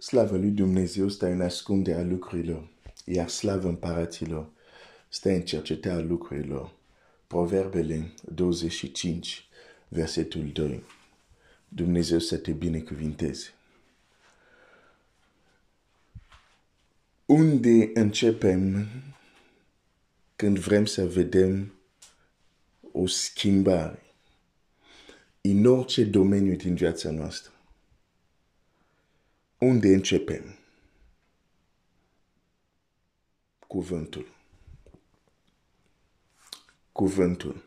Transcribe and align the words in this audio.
Slavă 0.00 0.36
lui 0.36 0.50
Dumnezeu 0.50 1.08
stă 1.08 1.26
în 1.26 1.40
ascunderea 1.40 2.02
lucrurilor, 2.02 2.68
iar 3.04 3.28
slavă 3.28 3.68
împăraților 3.68 4.48
stă 5.08 5.28
în 5.28 5.42
cercetarea 5.42 6.04
lucrurilor. 6.04 6.72
Proverbele 7.26 8.12
25, 8.34 9.48
versetul 9.88 10.50
2. 10.52 10.82
Dumnezeu 11.68 12.18
să 12.18 12.36
te 12.36 12.52
binecuvinteze. 12.52 13.54
Unde 17.26 17.90
începem 17.94 18.86
când 20.36 20.58
vrem 20.58 20.84
să 20.84 21.06
vedem 21.06 21.74
o 22.92 23.06
schimbare 23.06 24.02
în 25.40 25.64
orice 25.64 26.04
domeniu 26.04 26.56
din 26.56 26.74
viața 26.74 27.10
noastră? 27.10 27.52
Unde 29.60 29.88
începem? 29.88 30.56
Cuvântul. 33.66 34.26
Cuvântul. 36.92 37.62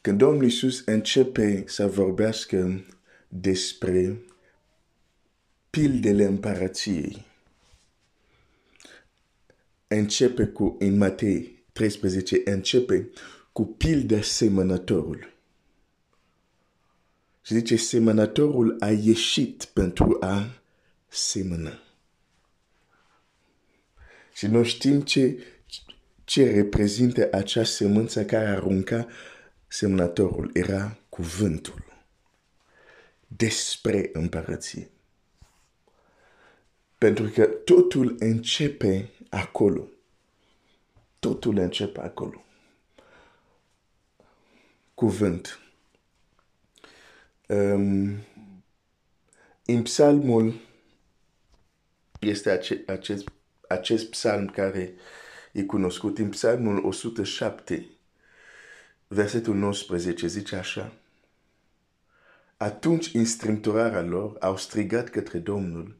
Când 0.00 0.18
Domnul 0.18 0.42
Iisus 0.44 0.82
începe 0.84 1.64
să 1.66 1.86
vorbească 1.86 2.84
despre 3.28 4.22
pildele 5.70 6.24
împărăției, 6.24 7.26
începe 9.88 10.46
cu, 10.46 10.76
în 10.78 10.96
Matei 10.96 11.64
13, 11.72 12.40
începe 12.44 13.10
cu 13.52 13.64
pilda 13.64 14.22
semănătorului. 14.22 15.28
Și 17.42 17.54
zice, 17.54 17.76
semănătorul 17.76 18.76
a 18.80 18.90
ieșit 18.90 19.64
pentru 19.64 20.16
a 20.20 20.60
semăna. 21.08 21.78
Și 24.32 24.46
noi 24.46 24.64
știm 24.64 25.00
ce, 25.00 25.44
ce 26.24 26.50
reprezintă 26.50 27.28
acea 27.32 27.64
semânță 27.64 28.24
care 28.24 28.46
arunca 28.46 29.06
semnătorul. 29.66 30.50
Era 30.54 30.98
cuvântul 31.08 31.84
despre 33.26 34.10
împărăție. 34.12 34.90
Pentru 36.98 37.28
că 37.28 37.44
totul 37.46 38.16
începe 38.18 39.10
acolo. 39.30 39.88
Totul 41.18 41.58
începe 41.58 42.00
acolo. 42.00 42.44
Cuvânt. 44.94 45.58
Um, 47.50 48.16
în 49.64 49.82
psalmul 49.82 50.54
este 52.20 52.50
ace, 52.50 52.82
acest, 52.86 53.28
acest 53.68 54.10
psalm 54.10 54.46
care 54.46 54.94
e 55.52 55.62
cunoscut. 55.62 56.18
În 56.18 56.28
psalmul 56.28 56.84
107, 56.84 57.86
versetul 59.08 59.54
19, 59.54 60.26
zice 60.26 60.56
așa. 60.56 60.92
Atunci 62.56 63.12
instructorarea 63.12 64.02
lor 64.02 64.36
au 64.40 64.56
strigat 64.56 65.08
către 65.08 65.38
Domnul 65.38 65.96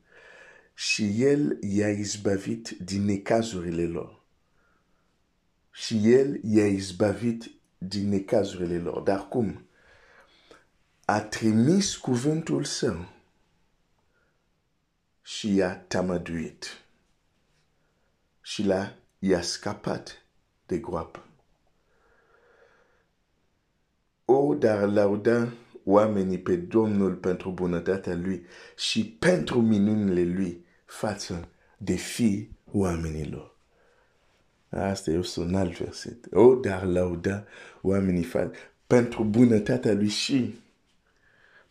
și 0.75 1.23
El 1.23 1.59
i-a 1.61 1.91
izbavit 1.91 2.69
din 2.69 3.05
necazurile 3.05 3.87
lor. 3.87 4.23
Și 5.71 6.01
El 6.13 6.41
i-a 6.43 6.67
izbavit 6.67 7.51
din 7.79 8.09
necazurile 8.09 8.79
lor. 8.79 9.01
Dar 9.03 9.29
cum? 9.29 9.65
A 11.11 11.21
trimis 11.21 11.97
cuvântul 11.97 12.65
său 12.65 13.09
și 15.23 15.55
i-a 15.55 15.77
tamăduit 15.77 16.85
și 18.41 18.63
l-a, 18.63 18.95
i-a 19.19 19.43
scapat 19.43 20.27
de 20.67 20.79
groapă. 20.79 21.25
O, 24.25 24.55
dar 24.55 24.89
lauda 24.89 25.53
oamenii 25.85 26.39
pe 26.39 26.57
Domnul 26.57 27.15
pentru 27.15 27.51
bunătatea 27.51 28.15
Lui 28.15 28.47
și 28.77 29.07
pentru 29.07 29.61
minunile 29.61 30.35
Lui 30.35 30.65
față 30.85 31.49
de 31.77 31.95
fii 31.95 32.59
oamenilor. 32.73 33.57
Asta 34.69 35.11
e 35.11 35.21
un 35.37 35.55
alt 35.55 35.79
verset. 35.79 36.27
O, 36.33 36.55
dar 36.55 36.83
lauda 36.83 37.45
oamenii 37.81 38.25
față 38.25 38.53
pentru 38.87 39.25
bunătatea 39.25 39.93
Lui 39.93 40.09
și 40.09 40.69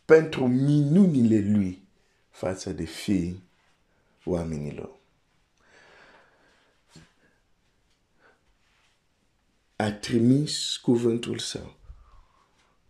pentru 0.09 0.47
minunile 0.47 1.51
lui 1.51 1.83
față 2.29 2.71
de 2.71 2.83
fii 2.83 3.43
oamenilor. 4.23 4.89
A 9.75 9.91
trimis 9.91 10.77
cuvântul 10.77 11.37
său. 11.37 11.75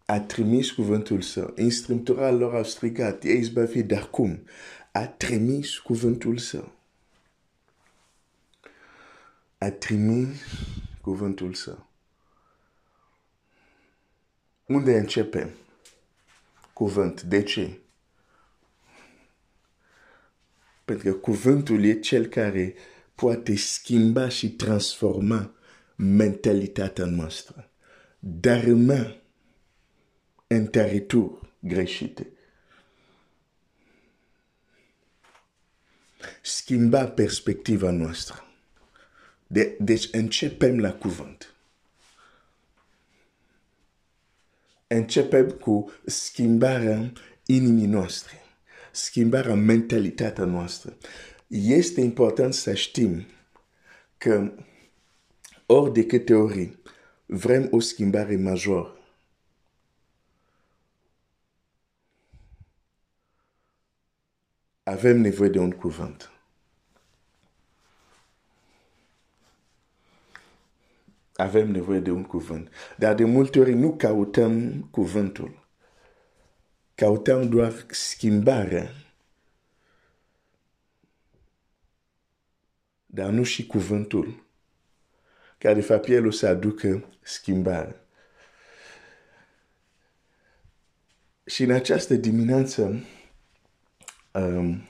A 0.06 0.19
trimis 0.19 0.72
cuvântul 0.72 1.22
său. 1.22 1.53
Instructora 1.57 2.31
lor 2.31 2.56
a 2.56 2.63
strigat, 2.63 3.24
e 3.24 3.31
izbăvit, 3.31 3.88
dar 3.88 4.09
cum? 4.09 4.44
A 4.91 5.07
trimis 5.07 5.78
cuvântul 5.78 6.38
său. 6.38 6.72
A 9.57 9.72
trimis 9.72 10.38
cuvântul 11.01 11.53
său. 11.53 11.88
Unde 14.66 14.97
începem? 14.97 15.50
Cuvânt. 16.80 17.22
De 17.22 17.44
ce? 17.44 17.80
Pentru 20.86 21.12
că 21.12 21.18
cuvântul 21.18 21.84
e 21.84 22.00
cel 22.00 22.26
care 22.26 22.74
poate 23.16 23.56
schimba 23.56 24.30
și 24.30 24.52
transforma 24.52 25.56
mentalitatea 25.96 27.06
noastră. 27.06 27.70
Dărâma 28.20 29.16
întărituri 30.48 31.54
greșite. 31.60 32.28
Schimba 36.42 37.08
perspectiva 37.08 37.92
noastră. 37.92 38.44
De, 39.48 39.76
deci 39.80 40.08
începem 40.12 40.80
la 40.80 40.94
cuvânt. 40.94 41.54
Începem 44.96 45.50
cu 45.50 45.92
schimbarea 46.06 47.12
inimii 47.46 47.86
noastre, 47.86 48.42
schimbarea 48.92 49.54
mentalitatea 49.54 50.46
noastră. 50.46 50.98
Este 51.48 52.02
important 52.02 52.54
să 52.54 52.74
știm 52.74 53.26
că 54.18 54.54
ori 55.66 55.94
de 55.94 56.06
câte 56.06 56.34
ori 56.34 56.78
vrem 57.26 57.68
o 57.72 57.80
schimbare 57.80 58.36
majoră, 58.36 58.98
avem 64.84 65.22
nevoie 65.22 65.50
de 65.50 65.60
un 65.60 65.72
cuvânt. 65.72 66.39
Avem 71.40 71.72
nevoie 71.72 72.00
de 72.00 72.12
un 72.12 72.24
cuvânt. 72.24 72.72
Dar 72.98 73.16
de 73.16 73.24
multe 73.24 73.60
ori 73.60 73.74
nu 73.74 73.96
căutăm 73.96 74.84
cuvântul. 74.92 75.68
Căutăm 76.96 77.50
doar 77.50 77.86
schimbarea. 77.90 78.92
Dar 83.06 83.30
nu 83.30 83.44
și 83.44 83.66
cuvântul. 83.68 84.46
Care 85.58 85.74
de 85.74 85.82
fapt 85.82 86.08
el 86.08 86.28
o 86.28 86.32
să 86.32 86.48
aducă 86.48 87.10
schimbare. 87.22 87.96
Și 91.46 91.64
în 91.64 91.72
această 91.72 92.14
dimineață, 92.14 93.04
um, 94.32 94.88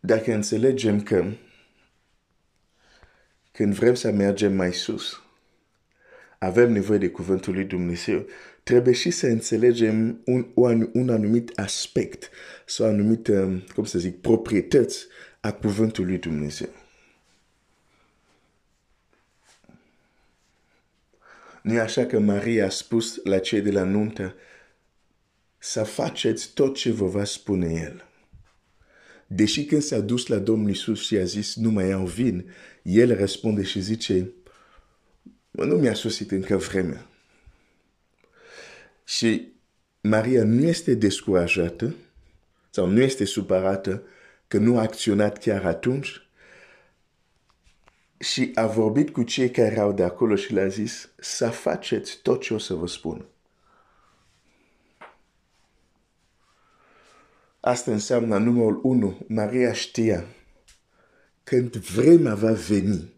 dacă 0.00 0.32
înțelegem 0.32 1.02
că 1.02 1.24
când 3.56 3.74
vrem 3.74 3.94
să 3.94 4.10
mergem 4.10 4.52
mai 4.52 4.72
sus, 4.72 5.22
avem 6.38 6.72
nevoie 6.72 6.98
de 6.98 7.08
cuvântul 7.08 7.54
lui 7.54 7.64
Dumnezeu, 7.64 8.26
trebuie 8.62 8.94
și 8.94 9.10
să 9.10 9.26
înțelegem 9.26 10.20
un, 10.24 10.46
un, 10.54 10.90
un 10.92 11.08
anumit 11.08 11.58
aspect 11.58 12.30
sau 12.66 12.86
anumit, 12.86 13.28
um, 13.28 13.60
cum 13.74 13.84
să 13.84 13.98
zic, 13.98 14.20
proprietăți 14.20 15.06
a 15.40 15.52
cuvântului 15.52 16.10
lui 16.10 16.18
Dumnezeu. 16.18 16.68
Nu 21.62 21.72
e 21.72 21.80
așa 21.80 22.06
că 22.06 22.18
Maria 22.18 22.66
a 22.66 22.68
spus 22.68 23.20
la 23.24 23.38
cei 23.38 23.60
de 23.60 23.70
la 23.70 23.82
nuntă 23.82 24.34
să 25.58 25.82
faceți 25.82 26.52
tot 26.54 26.76
ce 26.76 26.90
vă 26.90 27.06
va 27.06 27.24
spune 27.24 27.72
El. 27.72 28.04
Deși 29.26 29.64
când 29.64 29.82
s-a 29.82 30.00
dus 30.00 30.26
la 30.26 30.38
Domnul 30.38 30.68
Iisus 30.68 31.00
și 31.06 31.16
a 31.16 31.24
zis, 31.24 31.54
nu 31.54 31.70
mai 31.70 31.92
au 31.92 32.06
vin, 32.06 32.50
el 32.82 33.16
răspunde 33.16 33.62
și 33.62 33.80
zice, 33.80 34.30
nu 35.50 35.74
mi-a 35.74 35.94
sosit 35.94 36.30
încă 36.30 36.56
vremea. 36.56 37.06
Și 39.04 39.52
Maria 40.00 40.44
nu 40.44 40.66
este 40.66 40.94
descurajată, 40.94 41.94
sau 42.70 42.86
nu 42.86 43.00
este 43.00 43.24
supărată 43.24 44.02
că 44.48 44.58
nu 44.58 44.78
a 44.78 44.80
acționat 44.80 45.38
chiar 45.38 45.64
atunci 45.64 46.28
și 48.18 48.50
a 48.54 48.66
vorbit 48.66 49.10
cu 49.10 49.22
cei 49.22 49.50
care 49.50 49.72
erau 49.72 49.92
de 49.92 50.02
acolo 50.02 50.36
și 50.36 50.52
le-a 50.52 50.66
zis 50.66 51.08
să 51.18 51.48
faceți 51.48 52.18
tot 52.22 52.40
ce 52.40 52.54
o 52.54 52.58
să 52.58 52.74
vă 52.74 52.86
spun. 52.86 53.26
Asta 57.66 57.90
înseamnă 57.90 58.38
numărul 58.38 58.80
1. 58.82 59.18
Maria 59.28 59.72
știa 59.72 60.24
când 61.44 61.76
vremea 61.76 62.34
va 62.34 62.52
veni, 62.52 63.12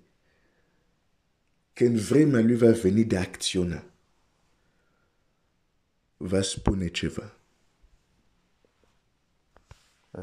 când 1.73 1.99
vremea 1.99 2.41
lui 2.41 2.57
va 2.57 2.71
veni 2.71 3.05
de 3.05 3.19
acțiune, 3.19 3.85
va 6.17 6.41
spune 6.43 6.89
ceva. 6.89 7.33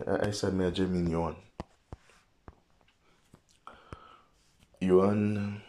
Hai 0.05 0.33
să 0.33 0.51
mergem 0.51 0.93
în 0.93 1.05
Ioan. 1.05 1.37
Ioan 4.77 5.63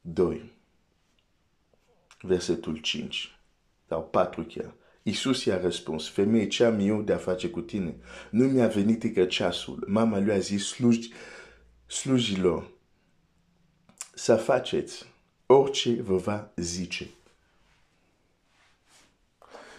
doi, 0.00 0.49
versetul 2.20 2.76
5 2.76 3.38
sau 3.88 4.02
4 4.02 4.42
chiar. 4.42 4.74
Iisus 5.02 5.44
i-a 5.44 5.60
răspuns, 5.60 6.08
femeie, 6.08 6.48
ce 6.48 6.64
am 6.64 6.80
eu 6.80 7.02
de 7.02 7.12
a 7.12 7.16
face 7.16 7.48
cu 7.48 7.60
tine? 7.60 7.96
Nu 8.30 8.44
mi-a 8.44 8.66
venit 8.66 9.02
încă 9.02 9.24
ceasul. 9.24 9.84
Mama 9.88 10.18
lui 10.18 10.32
a 10.32 10.38
zis 10.38 10.66
sluji, 10.66 11.10
slujilor 11.86 12.70
să 14.14 14.36
faceți 14.36 15.06
orice 15.46 16.02
vă 16.02 16.16
va 16.16 16.52
zice. 16.56 17.10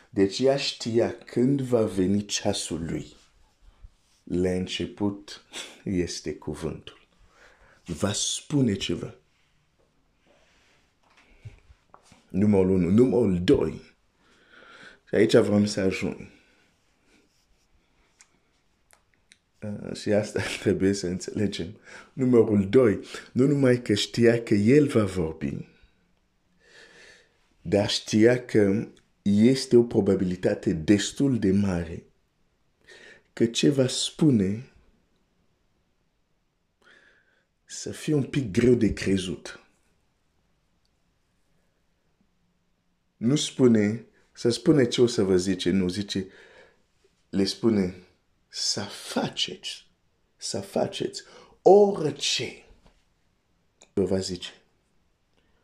Deci 0.10 0.40
ea 0.40 0.58
știa 0.58 1.18
când 1.18 1.62
va 1.62 1.82
veni 1.82 2.26
ceasul 2.26 2.86
lui. 2.86 3.14
La 4.24 4.50
început 4.50 5.46
este 5.84 6.36
cuvântul. 6.36 7.08
Va 7.86 8.12
spune 8.12 8.74
ceva. 8.74 9.16
Numărul 12.32 12.70
1. 12.70 12.90
Numărul 12.90 13.44
2. 13.44 13.82
Și 15.08 15.16
aici 15.16 15.36
vreau 15.36 15.66
să 15.66 15.80
ajung. 15.80 16.28
Uh, 19.62 19.96
și 19.96 20.12
asta 20.12 20.42
trebuie 20.62 20.94
să 20.94 21.08
înțelegem. 21.08 21.78
Numărul 22.14 22.70
2. 22.70 23.00
Nu 23.32 23.48
numai 23.48 23.82
că 23.82 23.94
știa 23.94 24.44
că 24.44 24.54
el 24.54 24.88
va 24.88 25.04
vorbi, 25.04 25.68
dar 27.62 27.90
știa 27.90 28.46
că 28.46 28.88
este 29.22 29.78
o 29.78 29.84
probabilitate 29.84 30.74
destul 30.74 31.40
de 31.40 31.52
mare 31.52 32.04
că 33.34 33.46
ce 33.46 33.70
va 33.70 33.88
spune 33.88 34.72
să 37.66 37.92
fie 37.92 38.14
un 38.14 38.24
pic 38.24 38.52
greu 38.52 38.74
de 38.74 38.94
crezut. 38.94 39.60
Nu 43.22 43.36
spune, 43.36 44.06
să 44.32 44.50
spune 44.50 44.88
ce 44.88 45.02
o 45.02 45.08
să 45.08 45.24
vă 45.24 45.38
zice, 45.38 45.70
nu 45.70 45.88
zice, 45.88 46.28
le 47.30 47.44
spune 47.44 47.96
să 48.48 48.82
faceți, 48.82 49.88
să 50.38 50.60
faceți 50.60 51.24
orice 51.62 52.66
vă 53.94 54.04
va 54.04 54.18
zice 54.18 54.50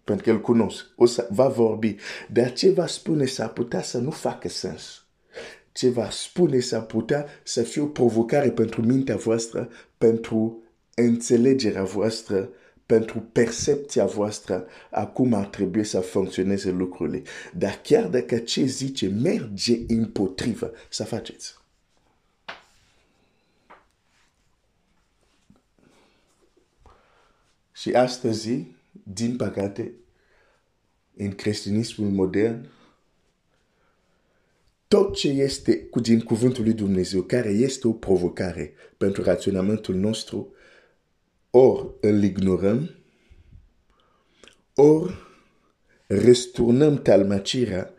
pentru 0.03 0.25
că 0.25 0.31
îl 0.31 0.41
cunosc, 0.41 0.85
o 0.95 1.05
să, 1.05 1.27
va 1.31 1.47
vorbi. 1.47 1.95
Dar 2.31 2.53
ce 2.53 2.71
va 2.71 2.87
spune 2.87 3.25
s-ar 3.25 3.49
putea 3.49 3.81
să 3.81 3.97
nu 3.97 4.11
facă 4.11 4.49
sens. 4.49 5.05
Ce 5.71 5.89
va 5.89 6.09
spune 6.09 6.59
s-ar 6.59 6.85
putea 6.85 7.25
să 7.43 7.63
fie 7.63 7.81
o 7.81 7.85
provocare 7.85 8.51
pentru 8.51 8.81
mintea 8.81 9.15
voastră, 9.15 9.69
pentru 9.97 10.63
înțelegerea 10.95 11.83
voastră, 11.83 12.49
pentru 12.87 13.19
percepția 13.19 14.05
voastră 14.05 14.67
a 14.91 15.05
cum 15.05 15.33
ar 15.33 15.45
trebui 15.45 15.83
să 15.83 15.99
funcționeze 15.99 16.69
lucrurile. 16.69 17.21
Dar 17.53 17.79
chiar 17.83 18.07
dacă 18.07 18.37
ce 18.37 18.65
zice 18.65 19.07
merge 19.07 19.77
împotrivă, 19.87 20.71
să 20.89 21.03
faceți. 21.03 21.55
Și 27.73 27.91
astăzi, 27.93 28.65
din 28.91 29.35
păcate, 29.35 29.91
în 31.17 31.31
creștinismul 31.31 32.09
modern, 32.09 32.69
tot 34.87 35.15
ce 35.15 35.27
este 35.27 35.77
cu 35.77 35.99
din 35.99 36.19
cuvântul 36.19 36.63
lui 36.63 36.73
Dumnezeu, 36.73 37.21
care 37.21 37.49
este 37.49 37.87
o 37.87 37.91
provocare 37.91 38.73
pentru 38.97 39.23
raționamentul 39.23 39.95
nostru, 39.95 40.53
ori 41.57 41.93
îl 42.01 42.23
ignorăm, 42.23 42.95
ori 44.75 45.13
resturnăm 46.07 47.01
talmacirea 47.01 47.93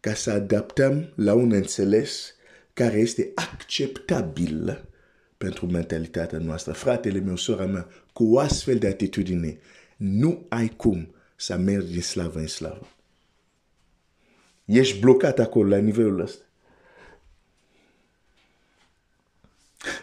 ca 0.00 0.14
să 0.14 0.30
adaptăm 0.30 1.12
la 1.14 1.34
un 1.34 1.52
înțeles 1.52 2.34
care 2.72 2.98
este 2.98 3.32
acceptabil 3.34 4.88
pentru 5.36 5.66
mentalitatea 5.66 6.38
noastră. 6.38 6.72
Fratele 6.72 7.18
meu, 7.18 7.36
sora 7.36 7.66
mea, 7.66 7.88
cu 8.12 8.24
o 8.24 8.38
astfel 8.38 8.78
de 8.78 8.86
atitudine, 8.86 9.58
nu 9.96 10.46
ai 10.48 10.68
cum 10.68 11.14
să 11.36 11.56
mergi 11.56 11.92
din 11.92 12.02
slavă 12.02 12.38
în 12.38 12.46
slavă. 12.46 12.88
Ești 14.64 14.98
blocat 14.98 15.38
acolo, 15.38 15.68
la 15.68 15.76
nivelul 15.76 16.20
ăsta. 16.20 16.44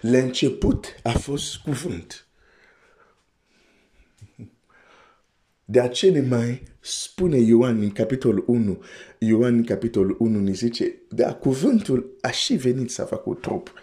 La 0.01 0.17
început 0.17 0.85
a 1.03 1.11
fost 1.11 1.57
cuvânt. 1.57 2.26
De 5.69 5.79
aceea 5.79 6.23
mai 6.23 6.63
spune 6.79 7.37
Ioan 7.37 7.81
în 7.81 7.91
capitolul 7.91 8.43
1, 8.47 8.83
Ioan 9.17 9.53
în 9.53 9.63
capitolul 9.63 10.15
1 10.19 10.39
ne 10.39 10.51
zice, 10.51 10.93
da, 11.09 11.33
cuvântul 11.33 12.17
a 12.21 12.29
și 12.29 12.55
venit 12.55 12.91
să 12.91 13.03
facă 13.03 13.37
trup. 13.41 13.73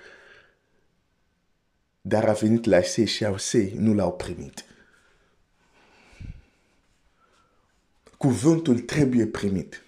Dar 2.00 2.28
a 2.28 2.32
venit 2.32 2.64
la 2.64 2.80
sei 2.80 3.06
și 3.06 3.24
au 3.24 3.38
sei, 3.38 3.74
nu 3.78 3.94
l-au 3.94 4.12
primit. 4.12 4.64
Cuvântul 8.16 8.78
trebuie 8.78 9.26
primit. 9.26 9.84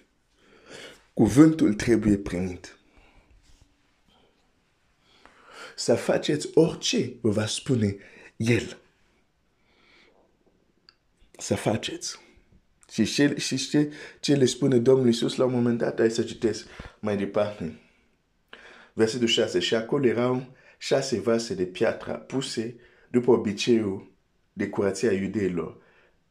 Cuvântul 1.13 1.73
trebuie 1.73 2.17
primit. 2.17 2.77
Să 5.75 5.95
faceți 5.95 6.49
orice 6.53 7.13
vă 7.21 7.29
va 7.29 7.45
spune 7.45 7.95
El. 8.35 8.77
Să 11.37 11.55
faceți. 11.55 12.19
Și 12.91 13.05
ce, 13.05 13.35
și 13.37 13.69
ce, 13.69 13.93
ce 14.19 14.35
le 14.35 14.45
spune 14.45 14.77
Domnul 14.77 15.05
Iisus 15.05 15.35
la 15.35 15.45
un 15.45 15.51
moment 15.51 15.77
dat, 15.77 15.99
hai 15.99 16.11
să 16.11 16.23
citesc 16.23 16.67
mai 16.99 17.17
departe. 17.17 17.79
Versetul 18.93 19.27
6. 19.27 19.59
Și 19.59 19.75
acolo 19.75 20.05
erau 20.05 20.55
șase 20.77 21.19
vase 21.19 21.53
de 21.53 21.65
piatră 21.65 22.13
puse 22.13 22.75
după 23.09 23.31
obiceiul 23.31 24.11
de 24.53 24.69
curăția 24.69 25.11
iudeilor 25.11 25.77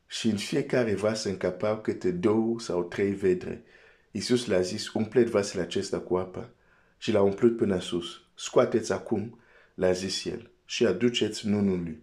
și 0.07 0.29
în 0.29 0.37
fiecare 0.37 0.95
vas 0.95 1.25
încapau 1.25 1.81
câte 1.81 2.11
două 2.11 2.61
sau 2.61 2.85
trei 2.85 3.11
vedre. 3.11 3.65
Iisus 4.11 4.47
le-a 4.47 4.61
zis, 4.61 4.93
umpleți 4.93 5.31
vasele 5.31 5.63
acesta 5.63 6.01
cu 6.01 6.17
apă 6.17 6.55
și 6.99 7.13
l-a 7.13 7.23
umplut 7.23 7.57
până 7.57 7.81
sus. 7.81 8.21
Scoateți 8.35 8.93
acum, 8.93 9.41
l-a 9.75 9.93
zis 9.93 10.25
el, 10.25 10.51
și 10.65 10.87
aduceți 10.87 11.47
nunul 11.47 11.83
lui. 11.83 12.03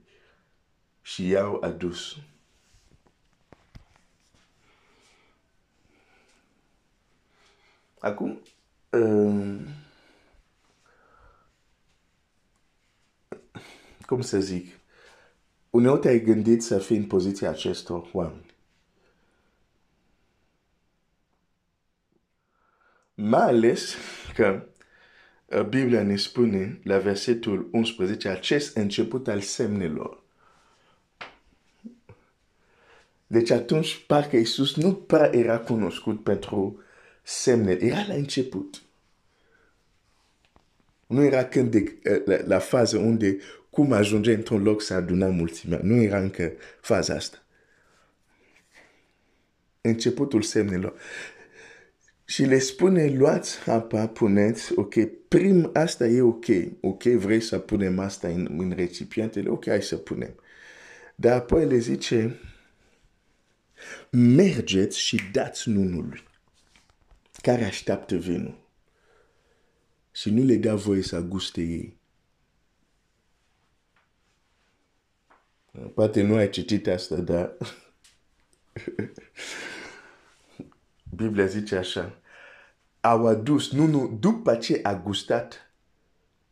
Și 1.02 1.28
i-au 1.28 1.58
adus. 1.62 2.18
Acum, 8.04 8.42
um, 8.90 9.68
cum 14.06 14.22
să 14.22 14.40
zic, 14.40 14.80
uneori 15.70 16.00
te-ai 16.00 16.20
gândit 16.20 16.64
să 16.64 16.80
fii 16.80 16.98
în 16.98 17.06
poziția 17.06 17.50
acestor 17.50 18.10
oameni. 18.14 18.54
Mai 23.14 23.48
ales 23.48 23.96
că 24.34 24.68
uh, 25.46 25.66
Biblia 25.66 26.04
ne 26.04 26.16
spune 26.16 26.80
la 26.84 26.98
versetul 26.98 27.70
11 27.72 28.30
acest 28.30 28.76
început 28.76 29.28
al 29.28 29.42
semnelor. 29.42 30.24
Deci 33.28 33.50
atunci 33.50 34.06
parcă 34.06 34.36
Iisus 34.36 34.76
nu 34.76 34.94
prea 34.94 35.36
era 35.36 35.60
cunoscut 35.60 36.24
pentru 36.24 36.83
semne. 37.24 37.78
Era 37.80 38.06
la 38.08 38.14
început. 38.14 38.82
Nu 41.08 41.24
era 41.24 41.46
când 41.46 41.72
de, 41.72 41.98
uh, 42.10 42.22
la, 42.26 42.38
la 42.46 42.60
fază 42.60 42.98
unde 42.98 43.38
cum 43.70 43.92
ajunge 43.92 44.34
într-un 44.34 44.64
loc 44.64 44.82
să 44.82 44.94
adună 44.94 45.28
mulțimea. 45.28 45.80
Nu 45.84 46.02
era 46.02 46.20
încă 46.20 46.54
faza 46.82 47.14
asta. 47.14 47.38
începutul 49.82 50.42
semnelor. 50.42 50.94
Și 52.26 52.44
le 52.44 52.60
spune, 52.60 53.10
luați 53.10 53.70
apa, 53.70 54.08
puneți, 54.08 54.72
ok, 54.76 54.94
prim, 55.28 55.70
asta 55.74 56.08
e 56.08 56.22
ok, 56.22 56.46
ok, 56.82 57.04
vrei 57.04 57.42
să 57.42 57.60
punem 57.60 58.00
asta 58.00 58.28
în, 58.28 58.56
în 58.58 58.74
recipientele, 58.76 59.50
ok, 59.50 59.68
hai 59.68 59.82
să 59.82 59.98
punem. 59.98 60.36
Dar 61.16 61.38
apoi 61.38 61.66
le 61.66 61.78
zice, 61.78 62.40
mergeți 64.12 65.00
și 65.00 65.20
dați 65.32 65.70
nunului 65.70 66.24
care 67.44 67.64
așteaptă 67.64 68.16
vinul. 68.16 68.58
Și 70.12 70.30
nu 70.30 70.44
le 70.44 70.56
dea 70.56 70.76
voie 70.76 71.02
să 71.02 71.22
guste 71.22 71.62
ei. 71.62 71.98
Poate 75.94 76.22
nu 76.22 76.36
ai 76.36 76.50
citit 76.50 76.88
asta, 76.88 77.16
dar 77.16 77.58
Biblia 81.16 81.46
zice 81.46 81.76
așa. 81.76 82.22
Au 83.00 83.28
adus, 83.28 83.72
nu, 83.72 83.86
nu, 83.86 84.18
după 84.20 84.56
ce 84.56 84.80
a 84.84 84.96
gustat 84.96 85.74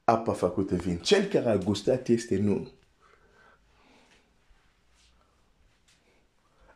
apa 0.03 0.33
făcută 0.33 0.75
vin. 0.75 0.98
Cel 0.98 1.25
care 1.25 1.50
a 1.50 1.57
gustat 1.57 2.07
este 2.07 2.38
nu. 2.38 2.71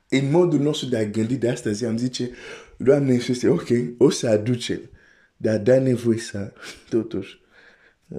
În 0.10 0.30
modul 0.30 0.60
nostru 0.60 0.88
de 0.88 0.98
a 0.98 1.06
gândi 1.06 1.36
de 1.36 1.50
astăzi 1.50 1.86
am 1.86 1.98
zice, 1.98 2.30
Doamne 2.78 3.14
Iisuse, 3.14 3.50
ok, 3.50 3.68
o 3.98 4.10
să 4.10 4.28
aducem, 4.28 4.90
dar 5.38 5.58
da 5.58 5.80
nevoie 5.80 6.18
să, 6.18 6.54
totuși, 6.90 7.40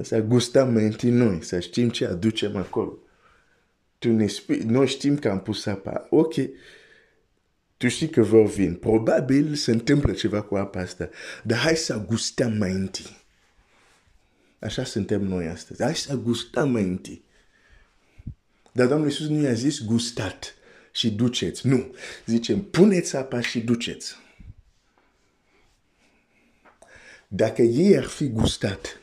să 0.02 0.20
gustăm 0.20 0.72
mai 0.72 0.84
întâi 0.84 1.10
noi, 1.10 1.42
să 1.42 1.60
știm 1.60 1.88
ce 1.88 2.06
aducem 2.06 2.56
acolo. 2.56 2.98
Tu 3.98 4.12
ne 4.12 4.26
spui, 4.26 4.58
noi 4.58 4.86
știm 4.86 5.16
că 5.16 5.28
am 5.28 5.40
pus 5.40 5.66
apa, 5.66 6.06
ok, 6.10 6.34
tu 7.76 7.88
știi 7.88 8.08
că 8.08 8.22
vor 8.22 8.46
vin. 8.46 8.74
Probabil 8.74 9.54
se 9.54 9.70
întâmplă 9.70 10.12
ceva 10.12 10.42
cu 10.42 10.56
apa 10.56 10.80
asta, 10.80 11.08
dar 11.42 11.58
hai 11.58 11.76
să 11.76 12.04
gustăm 12.06 12.56
mai 12.56 12.72
întâi. 12.72 13.24
Așa 14.58 14.84
suntem 14.84 15.22
noi 15.22 15.46
astăzi. 15.46 15.82
Hai 15.82 15.94
să 15.94 16.16
gustăm 16.16 16.70
mai 16.70 16.82
întâi. 16.82 17.24
Dar 18.72 18.86
Domnul 18.86 19.06
Iisus 19.06 19.28
nu 19.28 19.42
i-a 19.42 19.52
zis 19.52 19.84
gustat 19.84 20.55
și 20.96 21.10
duceți. 21.10 21.66
Nu. 21.66 21.94
Zicem, 22.26 22.62
puneți 22.62 23.16
apa 23.16 23.40
și 23.40 23.60
duceți. 23.60 24.16
Dacă 27.28 27.62
ei 27.62 27.96
ar 27.96 28.04
fi 28.04 28.28
gustat, 28.28 29.00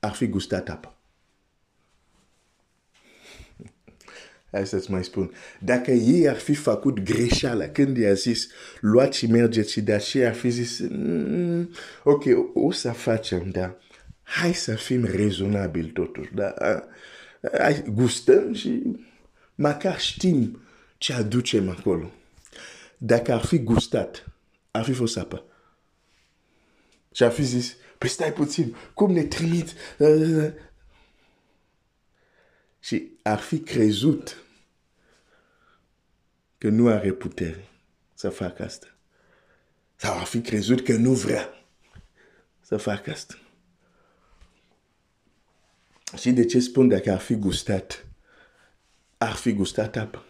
ar 0.00 0.12
fi 0.12 0.26
gustat 0.26 0.68
apa. 0.68 0.94
Hai 4.50 4.66
să-ți 4.66 4.90
mai 4.90 5.04
spun. 5.04 5.32
Dacă 5.58 5.90
ei 5.90 6.28
ar 6.28 6.36
fi 6.36 6.54
făcut 6.54 6.98
greșeala 6.98 7.68
când 7.68 7.96
i-a 7.96 8.12
zis 8.12 8.48
luați 8.80 9.18
și 9.18 9.26
mergeți 9.26 9.72
și 9.72 9.80
de 9.80 9.92
aceea 9.92 10.28
ar 10.28 10.34
fi 10.34 10.50
zis 10.50 10.78
mm, 10.78 11.70
ok, 12.04 12.24
o 12.54 12.70
să 12.70 12.92
facem, 12.92 13.50
dar 13.50 13.76
hai 14.22 14.54
să 14.54 14.74
fim 14.74 15.04
rezonabili 15.04 15.90
totuși. 15.90 16.34
Da? 16.34 16.54
Hai, 17.58 17.84
gustăm 17.92 18.52
și 18.52 18.82
măcar 19.60 20.00
știm 20.00 20.62
ce 20.98 21.12
aducem 21.12 21.68
acolo. 21.68 22.10
Dacă 22.98 23.32
ar 23.32 23.44
fi 23.44 23.58
gustat, 23.58 24.26
ar 24.70 24.84
fi 24.84 24.92
fost 24.92 25.16
apă. 25.16 25.44
Și 27.12 27.22
ar 27.22 27.32
fi 27.32 27.42
zis, 27.42 27.76
păi 27.98 28.08
stai 28.08 28.32
puțin, 28.32 28.76
cum 28.94 29.12
ne 29.12 29.22
trimit? 29.22 29.74
Și 32.78 33.10
ar 33.22 33.38
fi 33.38 33.60
crezut 33.60 34.36
că 36.58 36.68
nu 36.68 36.88
are 36.88 37.12
putere 37.12 37.68
să 38.14 38.28
facă 38.28 38.64
asta. 38.64 38.86
Sau 39.96 40.18
ar 40.18 40.24
fi 40.24 40.40
crezut 40.40 40.84
că 40.84 40.92
nu 40.92 41.12
vrea 41.12 41.48
să 42.60 42.76
facă 42.76 43.10
asta. 43.10 43.38
Și 46.18 46.30
de 46.30 46.44
ce 46.44 46.60
spun 46.60 46.88
dacă 46.88 47.10
ar 47.12 47.20
fi 47.20 47.34
gustat? 47.34 48.09
Ar 49.22 49.32
fi 49.32 49.52
gustat 49.52 49.96
apă. 49.96 50.24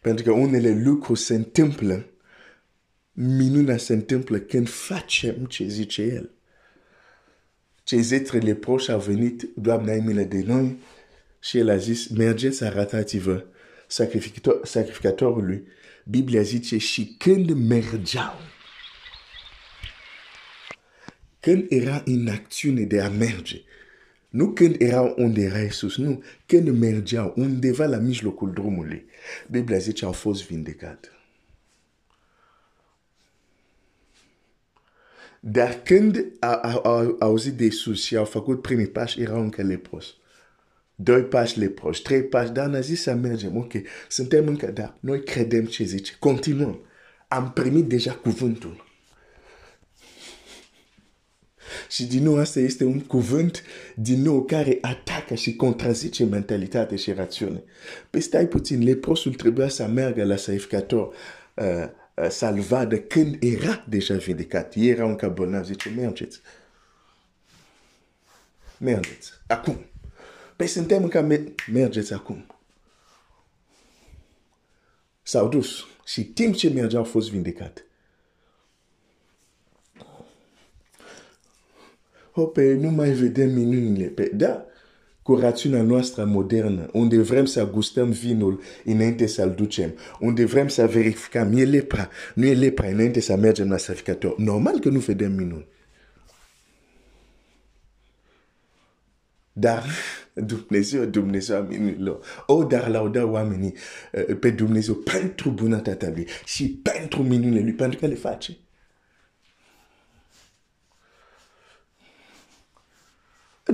Pentru 0.00 0.24
că 0.24 0.30
unele 0.30 0.82
lucruri 0.82 1.18
se 1.18 1.34
întâmplă, 1.34 2.06
minuna 3.12 3.76
se 3.76 3.92
întâmplă 3.92 4.38
când 4.38 4.68
facem 4.68 5.44
ce 5.44 5.64
zice 5.64 6.02
El. 6.02 6.30
Cei 7.82 8.00
zece 8.00 8.36
leproși 8.36 8.90
au 8.90 9.00
venit, 9.00 9.48
Doamne, 9.56 9.90
ai 9.90 10.00
milă 10.00 10.22
de 10.22 10.42
noi, 10.46 10.78
și 11.40 11.58
el 11.58 11.68
a 11.68 11.76
zis, 11.76 12.08
mergeți, 12.08 12.64
arătați-vă 12.64 13.44
sacrificator, 13.86 14.66
sacrificatorului. 14.66 15.66
Biblia 16.04 16.42
zice, 16.42 16.78
și 16.78 17.14
când 17.18 17.50
mergeau, 17.50 18.40
când 21.40 21.66
era 21.68 22.02
în 22.04 22.28
acțiune 22.28 22.82
de 22.82 23.00
a 23.00 23.08
merge, 23.08 23.62
nu 24.28 24.52
când 24.52 24.80
erau 24.80 25.14
unde 25.16 25.40
era 25.40 25.58
Iisus, 25.58 25.96
nu, 25.96 26.22
când 26.46 26.78
mergeau 26.78 27.32
undeva 27.36 27.84
la 27.84 27.96
mijlocul 27.96 28.52
drumului, 28.52 29.04
Biblia 29.50 29.78
zice, 29.78 30.04
au 30.04 30.12
fost 30.12 30.46
vindecat. 30.46 31.12
Dar 35.40 35.82
când 35.84 36.24
au, 36.40 36.80
au, 36.84 37.16
auzit 37.18 37.52
de 37.52 37.64
Iisus 37.64 38.04
și 38.04 38.16
au 38.16 38.24
făcut 38.24 38.62
primii 38.62 38.88
pași, 38.88 39.20
erau 39.20 39.40
încă 39.40 39.62
lepros. 39.62 40.14
Doi 40.94 41.22
pași 41.22 41.58
leproși, 41.58 42.02
trei 42.02 42.22
pași, 42.22 42.50
dar 42.50 42.74
a 42.74 42.80
zis 42.80 43.02
să 43.02 43.14
mergem, 43.14 43.56
ok, 43.56 43.72
suntem 44.08 44.46
încă, 44.46 44.66
da, 44.66 44.96
noi 45.00 45.22
credem 45.22 45.64
ce 45.64 45.84
zice, 45.84 46.16
continuăm. 46.18 46.80
Am 47.28 47.52
primit 47.52 47.84
deja 47.84 48.12
cuvântul. 48.12 48.87
Și 51.88 52.06
din 52.06 52.22
nou 52.22 52.38
asta 52.38 52.60
este 52.60 52.84
un 52.84 53.00
cuvânt 53.00 53.62
din 53.94 54.22
nou 54.22 54.44
care 54.44 54.78
atacă 54.80 55.34
și 55.34 55.56
contrazice 55.56 56.24
mentalitate 56.24 56.96
și 56.96 57.12
rațiune. 57.12 57.62
Păi 58.10 58.20
stai 58.20 58.46
puțin, 58.46 58.82
leprosul 58.82 59.34
trebuia 59.34 59.68
să 59.68 59.86
meargă 59.86 60.24
la 60.24 60.36
sacrificator 60.36 61.14
uh, 61.54 61.64
uh, 62.14 62.28
să-l 62.28 62.60
vadă 62.60 62.98
când 62.98 63.36
era 63.40 63.84
deja 63.88 64.14
vindecat. 64.14 64.74
Era 64.76 65.04
un 65.04 65.32
bolnav, 65.34 65.64
zice, 65.64 65.88
mergeți. 65.88 66.40
Mergeți. 68.78 69.32
Acum. 69.46 69.84
Păi 70.56 70.66
suntem 70.66 71.02
încă 71.02 71.42
mergeți 71.72 72.12
acum. 72.12 72.46
S-au 75.22 75.48
dus 75.48 75.86
și 76.04 76.24
timp 76.24 76.54
ce 76.54 76.68
mergeau 76.68 77.02
au 77.02 77.08
fost 77.08 77.30
vindecat. 77.30 77.84
O, 82.40 82.46
pe 82.46 82.74
nu 82.74 82.90
mai 82.90 83.10
vedem 83.10 83.50
minunile. 83.50 84.06
Pe, 84.06 84.30
da, 84.34 84.66
cu 85.22 85.34
rațiunea 85.34 85.82
noastră 85.82 86.24
modernă, 86.24 86.88
unde 86.92 87.20
vrem 87.20 87.44
să 87.44 87.70
gustăm 87.70 88.10
vinul 88.10 88.60
înainte 88.84 89.26
să-l 89.26 89.50
ducem, 89.50 89.94
unde 90.20 90.44
vrem 90.44 90.68
să 90.68 90.86
verificăm, 90.86 91.56
e 91.56 91.64
lepra, 91.64 92.08
nu 92.34 92.46
e 92.46 92.54
lepra 92.54 92.86
înainte 92.86 93.20
să 93.20 93.36
mergem 93.36 93.68
la 93.68 93.76
sacrificator. 93.76 94.38
Normal 94.38 94.78
că 94.78 94.88
nu 94.88 94.98
vedem 94.98 95.32
minuni. 95.32 95.66
Dar 99.52 99.84
Dumnezeu, 100.52 101.04
Dumnezeu 101.04 101.56
a 101.56 101.60
minunilor. 101.60 102.20
O, 102.46 102.64
dar 102.64 102.88
lauda 102.88 103.26
oamenii 103.26 103.74
pe 104.40 104.50
Dumnezeu 104.50 104.94
pentru 104.94 105.50
bunătatea 105.50 106.08
Lui 106.14 106.26
și 106.44 106.80
pentru 106.82 107.22
minunile 107.22 107.60
Lui, 107.60 107.72
pentru 107.72 107.98
că 107.98 108.06
le 108.06 108.14
face. 108.14 108.56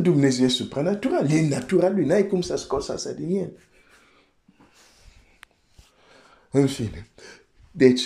Dumnezeu 0.00 0.44
e 0.44 0.48
supranatural, 0.48 1.30
e 1.30 1.48
natural 1.48 1.94
Lui, 1.94 2.04
n-ai 2.04 2.26
cum 2.26 2.40
să 2.40 2.56
scoți 2.56 2.90
asta 2.90 3.12
din 3.12 3.36
el. 3.36 3.58
În 6.50 6.66
fine, 6.66 7.08
deci, 7.70 8.02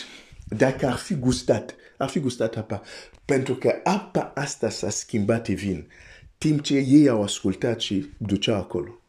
dacă 0.49 0.87
ar 0.87 0.97
fi 0.97 1.14
gustat, 1.14 1.75
ar 1.97 2.09
fi 2.09 2.21
gustat 2.21 2.57
apa, 2.57 2.83
pentru 3.25 3.54
că 3.54 3.80
apa 3.85 4.33
asta 4.35 4.68
s-a 4.68 4.90
schimbat 4.90 5.49
vin 5.49 5.88
timp 6.38 6.62
ce 6.62 6.75
ei 6.75 7.09
au 7.09 7.23
ascultat 7.23 7.80
și 7.80 8.11
duceau 8.18 8.57
acolo. 8.57 9.00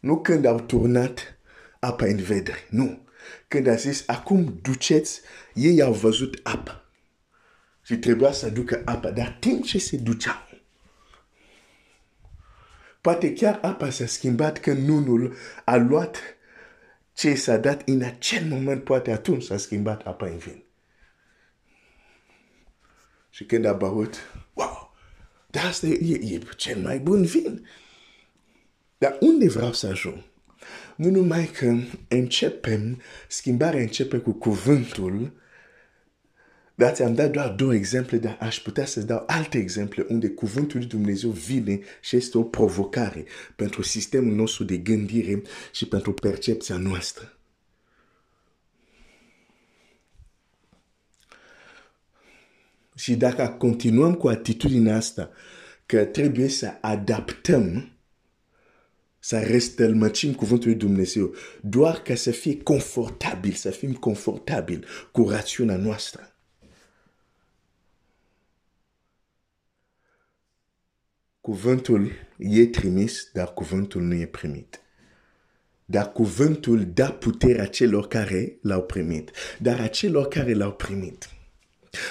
Nu 0.00 0.20
când 0.20 0.44
au 0.44 0.60
turnat 0.60 1.38
apa 1.80 2.06
în 2.06 2.16
vedere, 2.16 2.66
nu. 2.70 3.06
Când 3.48 3.66
a 3.66 3.74
zis, 3.74 4.04
acum 4.06 4.58
duceți, 4.62 5.20
ei 5.54 5.82
au 5.82 5.92
văzut 5.92 6.40
apa. 6.42 6.84
Și 7.82 7.96
trebuia 7.96 8.32
să 8.32 8.50
ducă 8.50 8.82
apa, 8.84 9.10
dar 9.10 9.36
timp 9.40 9.64
ce 9.64 9.78
se 9.78 9.96
duceau, 9.96 10.48
poate 13.02 13.32
chiar 13.32 13.58
apa 13.62 13.90
s-a 13.90 14.06
schimbat 14.06 14.60
când 14.60 14.88
nunul 14.88 15.36
a 15.64 15.76
luat 15.76 16.18
ce 17.12 17.34
s-a 17.34 17.56
dat 17.56 17.88
în 17.88 18.02
acel 18.02 18.44
moment, 18.44 18.84
poate 18.84 19.10
atunci 19.10 19.42
s-a 19.42 19.56
schimbat 19.56 20.06
apa 20.06 20.26
în 20.26 20.36
vin. 20.36 20.62
Și 23.30 23.44
când 23.44 23.64
a 23.64 23.72
băut, 23.72 24.14
wow, 24.52 24.94
dar 25.50 25.64
asta 25.64 25.86
e, 25.86 26.34
e 26.34 26.38
cel 26.56 26.78
mai 26.78 26.98
bun 26.98 27.24
vin. 27.24 27.66
Dar 28.98 29.16
unde 29.20 29.48
vreau 29.48 29.72
să 29.72 29.86
ajung? 29.86 30.22
nu 30.96 31.10
numai 31.10 31.46
că 31.46 31.76
începem, 32.08 33.00
schimbarea 33.28 33.80
începe 33.80 34.18
cu 34.18 34.32
cuvântul, 34.32 35.32
dar 36.74 36.92
ți-am 36.92 37.14
dat 37.14 37.30
doar 37.30 37.48
două 37.48 37.74
exemple, 37.74 38.18
dar 38.18 38.36
aș 38.40 38.60
putea 38.60 38.84
să-ți 38.84 39.06
dau 39.06 39.24
alte 39.26 39.58
exemple 39.58 40.06
unde 40.08 40.28
cuvântul 40.28 40.78
lui 40.78 40.88
Dumnezeu 40.88 41.30
vine 41.30 41.80
și 42.00 42.16
este 42.16 42.38
o 42.38 42.42
provocare 42.42 43.24
pentru 43.56 43.82
sistemul 43.82 44.34
nostru 44.34 44.64
de 44.64 44.76
gândire 44.76 45.42
și 45.72 45.88
pentru 45.88 46.12
percepția 46.12 46.76
noastră. 46.76 47.36
Și 52.94 53.14
dacă 53.14 53.54
continuăm 53.58 54.14
cu 54.14 54.28
atitudinea 54.28 54.96
asta, 54.96 55.30
că 55.86 56.04
trebuie 56.04 56.48
să 56.48 56.72
adaptăm, 56.80 57.92
să 59.18 59.46
răstălmăcim 59.50 60.34
cuvântul 60.34 60.68
lui 60.68 60.78
Dumnezeu, 60.78 61.34
doar 61.60 62.02
ca 62.02 62.14
să 62.14 62.30
fie 62.30 62.62
confortabil, 62.62 63.52
să 63.52 63.70
fim 63.70 63.92
confortabil 63.92 64.86
cu 65.12 65.28
rațiunea 65.28 65.76
noastră. 65.76 66.31
Cuvântul 71.42 72.12
e 72.38 72.66
trimis, 72.66 73.30
dar 73.32 73.52
cuvântul 73.52 74.02
nu 74.02 74.14
e 74.14 74.26
primit. 74.26 74.80
Dar 75.84 76.12
cuvântul 76.12 76.90
dă 76.94 77.08
puterea 77.08 77.66
celor 77.66 78.08
care 78.08 78.58
l-au 78.60 78.82
primit. 78.82 79.30
Dar 79.58 79.80
a 79.80 79.86
celor 79.86 80.28
care 80.28 80.52
l-au 80.52 80.72
primit. 80.72 81.28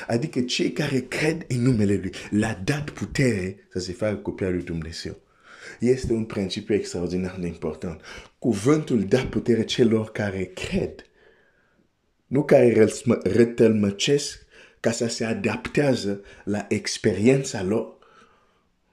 Adică 0.07 0.41
cei 0.41 0.71
care 0.71 0.99
cred 0.99 1.45
în 1.47 1.61
numele 1.61 1.95
Lui, 1.95 2.11
l-a 2.29 2.61
dat 2.63 2.89
putere 2.89 3.67
să 3.69 3.79
se 3.79 3.91
facă 3.91 4.15
copia 4.15 4.49
lui 4.49 4.63
Dumnezeu. 4.63 5.17
Este 5.79 6.13
un 6.13 6.25
principiu 6.25 6.75
extraordinar 6.75 7.37
de 7.39 7.47
important. 7.47 8.01
Cuvântul 8.39 9.03
dă 9.03 9.25
putere 9.29 9.63
celor 9.63 10.11
care 10.11 10.43
cred. 10.43 11.05
Nu 12.27 12.43
care 12.43 12.87
rătălmăcesc 13.23 14.45
ca 14.79 14.91
să 14.91 15.07
se 15.07 15.25
adaptează 15.25 16.21
la 16.43 16.65
experiența 16.69 17.63
lor. 17.63 17.99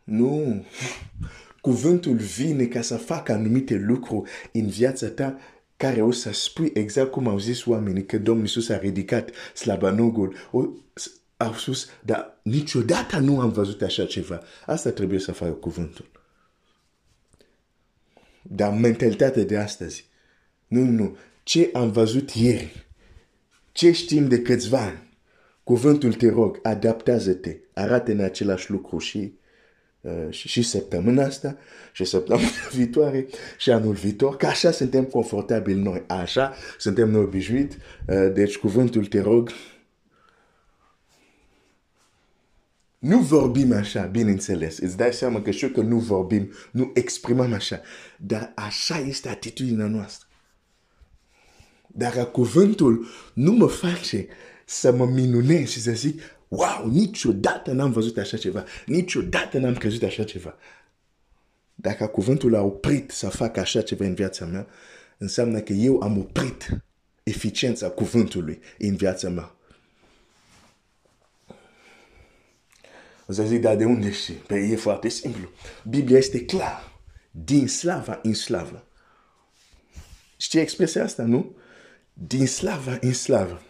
Nu. 0.09 0.65
Cuvântul 1.61 2.17
vine 2.17 2.65
ca 2.65 2.81
să 2.81 2.97
facă 2.97 3.33
anumite 3.33 3.75
lucruri 3.75 4.31
în 4.53 4.67
viața 4.67 5.09
ta 5.09 5.39
care 5.77 6.03
o 6.03 6.11
să 6.11 6.33
spui 6.33 6.71
exact 6.75 7.11
cum 7.11 7.29
au 7.29 7.39
zis 7.39 7.67
oamenii 7.67 8.07
că 8.07 8.19
Domnul 8.19 8.45
Iisus 8.45 8.69
a 8.69 8.79
ridicat 8.79 9.31
slabanogul. 9.55 10.35
Au 11.37 11.53
spus, 11.53 11.89
dar 12.05 12.41
niciodată 12.43 13.19
nu 13.19 13.41
am 13.41 13.51
văzut 13.51 13.83
așa 13.83 14.05
ceva. 14.05 14.43
Asta 14.67 14.91
trebuie 14.91 15.19
să 15.19 15.33
facă 15.33 15.53
cuvântul. 15.53 16.11
Dar 18.43 18.73
mentalitatea 18.73 19.45
de 19.45 19.57
astăzi. 19.57 20.09
Nu, 20.67 20.85
nu. 20.85 21.17
Ce 21.43 21.71
am 21.73 21.91
văzut 21.91 22.31
ieri. 22.31 22.87
Ce 23.73 23.93
știm 23.93 24.29
de 24.29 24.43
câțiva 24.43 24.81
ani. 24.81 25.09
Cuvântul 25.65 26.13
te 26.13 26.31
rog, 26.31 26.59
adaptează-te, 26.63 27.57
arată 27.75 28.11
în 28.11 28.21
același 28.21 28.71
lucru 28.71 28.99
și 28.99 29.19
Uh, 29.19 29.47
și, 30.31 30.49
și 30.49 30.63
săptămâna 30.63 31.25
asta, 31.25 31.57
și 31.93 32.05
săptămâna 32.05 32.49
viitoare, 32.77 33.27
și 33.59 33.71
anul 33.71 33.95
viitor, 33.95 34.37
că 34.37 34.47
așa 34.47 34.71
suntem 34.71 35.05
confortabili 35.05 35.81
noi, 35.83 36.03
așa 36.07 36.55
suntem 36.79 37.11
noi 37.11 37.23
obișnuit, 37.23 37.73
uh, 37.73 38.33
deci 38.33 38.57
cuvântul 38.57 39.07
te 39.07 39.21
rog, 39.21 39.51
nu 42.99 43.19
vorbim 43.19 43.73
așa, 43.73 44.03
bineînțeles, 44.03 44.79
îți 44.79 44.97
dai 44.97 45.13
seama 45.13 45.43
că 45.43 45.51
știu 45.51 45.69
că 45.69 45.81
nu 45.81 45.99
vorbim, 45.99 46.53
nu 46.71 46.91
exprimăm 46.95 47.53
așa, 47.53 47.81
dar 48.17 48.53
așa 48.55 48.99
este 48.99 49.29
atitudinea 49.29 49.87
noastră. 49.87 50.27
Dacă 51.87 52.25
cuvântul 52.25 53.07
nu 53.35 53.53
mă 53.53 53.67
face 53.67 54.27
să 54.65 54.93
mă 54.93 55.07
minunez 55.07 55.69
și 55.69 55.81
să 55.81 55.93
zic, 55.93 56.21
wow, 56.49 56.89
niciodată 56.91 57.73
n-am 57.73 57.93
văzut 57.93 58.17
așa 58.19 58.37
ceva, 58.37 58.65
niciodată 58.87 59.59
n-am 59.59 59.75
crezut 59.75 60.03
așa 60.03 60.25
ceva. 60.25 60.57
Dacă 61.75 62.07
cuvântul 62.07 62.55
a 62.55 62.63
oprit 62.63 63.11
să 63.11 63.29
facă 63.29 63.61
așa 63.61 63.83
ceva 63.83 64.05
în 64.05 64.15
viața 64.15 64.45
mea, 64.45 64.67
înseamnă 65.19 65.61
că 65.61 65.73
eu 65.73 66.01
am 66.01 66.19
oprit 66.19 66.83
eficiența 67.23 67.89
cuvântului 67.91 68.61
în 68.79 68.97
viața 68.97 69.29
mea. 69.29 69.53
O 73.27 73.33
să 73.33 73.43
zic, 73.43 73.61
dar 73.61 73.77
de 73.77 73.85
unde 73.85 74.13
știi? 74.13 74.35
Păi 74.35 74.71
e 74.71 74.77
foarte 74.77 75.09
simplu. 75.09 75.51
Biblia 75.89 76.19
este 76.19 76.45
clar. 76.45 76.93
Din 77.31 77.69
slava 77.69 78.21
în 78.23 78.35
slavă. 78.35 78.87
Știi 80.37 80.61
expresia 80.61 81.05
asta, 81.05 81.23
nu? 81.23 81.57
Din 82.13 82.47
slava 82.47 82.99
în 83.01 83.13
slavă. 83.13 83.63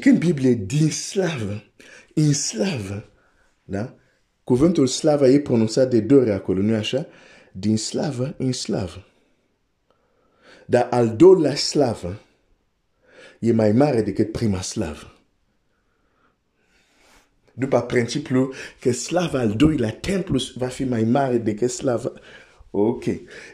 Când 0.00 0.18
Biblia 0.18 0.52
din 0.52 0.90
slavă, 0.90 1.62
în 2.14 2.32
slavă, 2.32 3.08
da? 3.64 3.94
Cuvântul 4.44 4.86
slavă 4.86 5.28
e 5.28 5.40
pronunțat 5.40 5.90
de 5.90 6.00
două 6.00 6.20
ori 6.20 6.30
acolo, 6.30 6.60
nu 6.60 6.74
așa? 6.74 7.06
Din 7.52 7.76
slavă 7.76 8.34
în 8.38 8.52
slavă. 8.52 9.06
Dar 10.66 10.86
al 10.90 11.16
doilea 11.16 11.54
slavă 11.54 12.20
e 13.38 13.52
mai 13.52 13.72
mare 13.72 14.02
decât 14.02 14.32
prima 14.32 14.60
slavă. 14.60 15.16
După 17.52 17.80
principiul 17.80 18.54
că 18.80 18.92
slava 18.92 19.38
al 19.38 19.52
doilea 19.52 19.92
templu 19.92 20.40
va 20.54 20.66
fi 20.66 20.84
mai 20.84 21.04
mare 21.04 21.38
decât 21.38 21.70
slava. 21.70 22.12
Ok. 22.70 23.04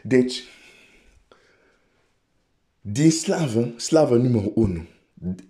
Deci, 0.03 0.43
din 2.81 3.11
slavă, 3.11 3.73
slavă 3.77 4.15
numărul 4.15 4.51
1 4.55 4.87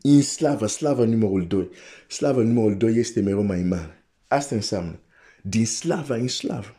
în 0.02 0.22
slavă, 0.22 0.68
slavă 0.68 1.06
numărul 1.06 1.48
2. 1.48 1.70
Slavă 2.08 2.42
numărul 2.42 2.78
2 2.78 2.96
este 2.96 3.22
mereu 3.22 3.44
mai 3.44 3.62
mare. 3.62 4.04
Asta 4.28 4.56
înseamnă 4.56 5.00
din 5.42 5.66
slavă 5.66 6.14
în 6.14 6.28
slavă. 6.28 6.74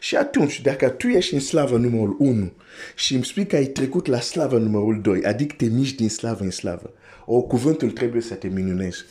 Și 0.00 0.16
atunci, 0.16 0.60
dacă 0.60 0.88
tu 0.88 1.08
ești 1.08 1.34
în 1.34 1.40
slavă 1.40 1.76
numărul 1.76 2.16
1 2.18 2.52
și 2.96 3.14
îmi 3.14 3.24
spui 3.24 3.46
că 3.46 3.56
ai 3.56 3.66
trecut 3.66 4.06
la 4.06 4.20
slavă 4.20 4.58
numărul 4.58 5.00
2, 5.00 5.24
adică 5.24 5.54
te 5.58 5.64
miști 5.64 5.96
din 5.96 6.08
slavă 6.08 6.44
în 6.44 6.50
slavă, 6.50 6.90
o 7.26 7.42
cuvântul 7.42 7.90
trebuie 7.90 8.22
să 8.22 8.34
te 8.34 8.48
minuneze. 8.48 9.04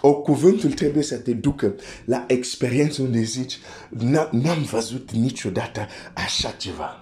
O 0.00 0.14
cuvântul 0.14 0.72
trebuie 0.72 1.02
să 1.02 1.16
te 1.16 1.32
ducă 1.32 1.74
la 2.04 2.24
experiență 2.28 3.02
unde 3.02 3.22
zici, 3.22 3.58
n-am 4.30 4.62
văzut 4.70 5.10
niciodată 5.10 5.86
așa 6.14 6.50
ceva. 6.50 7.01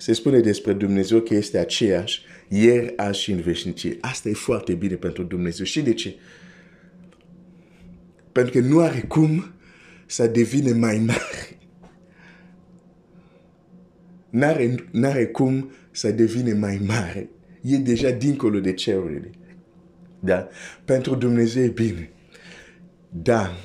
Se 0.00 0.12
spune 0.12 0.40
despre 0.40 0.72
Dumnezeu 0.72 1.20
că 1.20 1.34
este 1.34 1.58
aceeași 1.58 2.22
ieri, 2.48 2.92
azi 2.96 3.20
și 3.20 3.30
în 3.30 3.40
veșnicie. 3.40 3.96
Asta 4.00 4.28
e 4.28 4.32
foarte 4.32 4.74
bine 4.74 4.94
pentru 4.94 5.22
Dumnezeu. 5.22 5.64
Și 5.64 5.82
de 5.82 5.94
ce? 5.94 6.14
Pentru 8.32 8.52
că 8.52 8.66
nu 8.66 8.78
are 8.78 9.00
cum 9.00 9.52
să 10.06 10.26
devine 10.26 10.72
mai 10.72 10.98
mare. 10.98 11.58
N-are, 14.30 14.74
n-are 14.90 15.26
cum 15.26 15.70
să 15.90 16.10
devine 16.10 16.52
mai 16.52 16.80
mare. 16.86 17.30
E 17.62 17.76
deja 17.76 18.10
dincolo 18.10 18.60
de 18.60 18.72
cerurile. 18.72 19.30
Da? 20.20 20.48
Pentru 20.84 21.14
Dumnezeu 21.14 21.62
e 21.62 21.68
bine. 21.68 22.10
Da. 23.08 23.56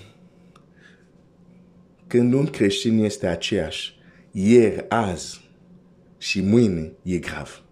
Când 2.07 2.33
un 2.33 2.45
creștin 2.45 3.03
este 3.03 3.27
aceeași, 3.27 3.99
ieri, 4.31 4.85
azi, 4.89 5.44
și 6.25 6.41
mâine 6.41 6.91
e 7.01 7.17
grav. 7.17 7.63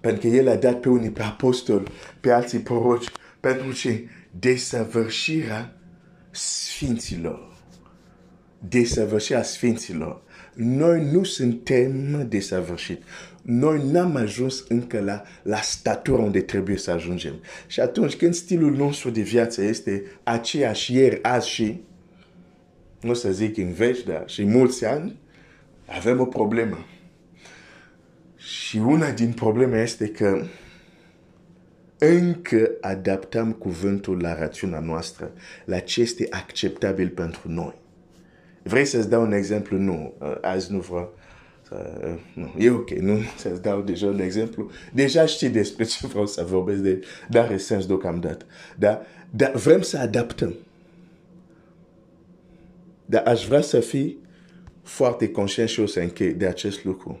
Pentru 0.00 0.28
că 0.28 0.36
El 0.36 0.48
a 0.48 0.54
dat 0.54 0.80
pe 0.80 0.88
unii 0.88 1.10
pe 1.10 1.22
apostoli, 1.22 1.90
pe 2.20 2.30
alții 2.30 2.58
proroci, 2.58 3.10
pentru 3.40 3.72
ce 3.72 4.04
desăvârșirea 4.30 5.76
sfinților. 6.30 7.56
Desăvârșirea 8.68 9.42
sfinților. 9.42 10.22
Noi 10.54 11.10
nu 11.12 11.24
suntem 11.24 12.26
desăvârșiți. 12.28 13.02
Noi 13.42 13.90
n-am 13.90 14.16
ajuns 14.16 14.64
încă 14.68 15.00
la, 15.00 15.22
la 15.42 15.60
statura 15.60 16.22
unde 16.22 16.40
trebuie 16.40 16.76
să 16.76 16.90
ajungem. 16.90 17.34
Și 17.66 17.80
atunci 17.80 18.16
când 18.16 18.34
stilul 18.34 18.76
nostru 18.76 19.10
de 19.10 19.20
viață 19.20 19.62
este 19.62 20.02
aceeași 20.22 20.94
ieri, 20.94 21.22
azi 21.22 21.48
și, 21.48 21.80
nu 23.00 23.14
să 23.14 23.32
zic 23.32 23.56
în 23.56 23.72
veci, 23.72 24.04
dar 24.04 24.22
și 24.26 24.44
mulți 24.44 24.84
ani, 24.84 25.18
avem 25.96 26.20
o 26.20 26.24
problemă. 26.24 26.86
Și 28.36 28.76
una 28.76 29.10
din 29.10 29.32
probleme 29.32 29.82
este 29.82 30.08
că 30.08 30.42
încă 31.98 32.70
adaptăm 32.80 33.52
cuvântul 33.52 34.20
la 34.20 34.38
rațiunea 34.38 34.80
noastră, 34.80 35.32
la 35.64 35.78
ce 35.78 36.00
este 36.00 36.26
acceptabil 36.30 37.08
pentru 37.08 37.40
noi. 37.44 37.74
Vrei 38.62 38.84
să-ți 38.84 39.08
dau 39.08 39.22
un 39.22 39.32
exemplu? 39.32 39.78
Nu, 39.78 40.14
azi 40.40 40.72
nu 40.72 40.78
vreau 40.78 41.12
Uh, 41.70 42.18
nu, 42.34 42.54
e 42.58 42.70
ok, 42.70 42.90
nu 42.90 43.18
să-ți 43.36 43.62
dau 43.62 43.80
deja 43.80 44.06
un 44.06 44.20
exemplu. 44.20 44.70
Deja 44.92 45.26
știi 45.26 45.48
despre 45.48 45.84
ce 45.84 46.06
vreau 46.06 46.26
să 46.26 46.44
vorbesc, 46.44 46.80
de, 46.80 47.00
dar 47.28 47.50
e 47.50 47.56
sens 47.56 47.86
deocamdată. 47.86 48.44
Dar, 48.78 49.06
dar 49.30 49.52
vrem 49.52 49.80
să 49.80 49.98
adaptăm. 49.98 50.54
Dar 53.06 53.26
aș 53.26 53.46
vrea 53.46 53.60
să 53.60 53.80
fii 53.80 54.18
foarte 54.82 55.30
conștient 55.30 55.68
și 55.68 55.80
o 55.80 55.86
să 55.86 56.00
închei 56.00 56.32
de 56.32 56.46
acest 56.46 56.84
lucru. 56.84 57.20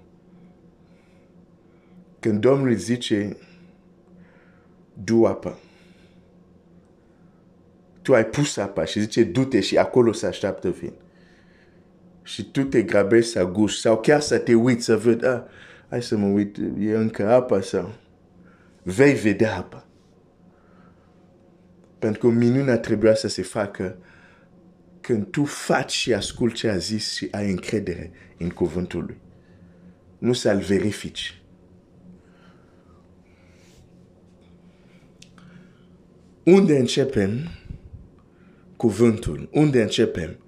Când 2.20 2.40
Domnul 2.40 2.74
zice, 2.74 3.36
du 4.94 5.24
apă, 5.24 5.58
tu 8.02 8.14
ai 8.14 8.26
pus 8.26 8.56
apa 8.56 8.84
și 8.84 9.00
zice, 9.00 9.24
du-te 9.24 9.60
și 9.60 9.78
acolo 9.78 10.12
să 10.12 10.26
așteaptă 10.26 10.70
vin. 10.70 10.92
Și 12.22 12.44
tu 12.50 12.62
te 12.62 12.82
grabești 12.82 13.30
să 13.30 13.44
guși 13.44 13.80
sau 13.80 14.00
chiar 14.00 14.20
să 14.20 14.38
te 14.38 14.54
uiți 14.54 14.84
să 14.84 14.96
văd, 14.96 15.24
ah, 15.24 15.42
hai 15.88 16.02
să 16.02 16.16
mă 16.16 16.26
uit, 16.26 16.56
e 16.78 16.96
încă 16.96 17.28
apa 17.28 17.60
sau 17.60 17.92
vei 18.82 19.14
vedea 19.14 19.56
apa. 19.56 19.84
Pentru 21.98 22.20
că 22.20 22.34
minunea 22.34 22.78
trebuia 22.78 23.14
să 23.14 23.28
se 23.28 23.42
facă 23.42 23.96
când 25.10 25.30
tu 25.30 25.44
faci 25.44 25.92
și 25.92 26.14
asculti 26.14 26.54
ce 26.54 26.68
a 26.68 26.76
zis 26.76 27.14
și 27.14 27.28
ai 27.30 27.50
încredere 27.50 28.10
în 28.38 28.48
cuvântul 28.48 29.04
lui. 29.04 29.16
Nu 30.18 30.32
să-l 30.32 30.58
verifici. 30.58 31.42
Unde 36.44 36.78
începem 36.78 37.48
cuvântul? 38.76 39.48
Unde 39.52 39.82
începem? 39.82 40.38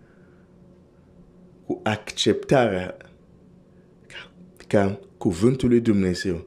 Cu 1.66 1.80
acceptarea 1.82 2.96
ca, 4.06 4.32
ca 4.66 5.00
cuvântul 5.18 5.68
lui 5.68 5.80
Dumnezeu 5.80 6.46